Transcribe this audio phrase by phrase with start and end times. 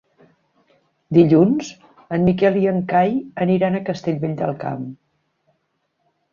[1.17, 1.69] Dilluns
[2.17, 3.15] en Miquel i en Cai
[3.47, 4.93] aniran a Castellvell del Camp.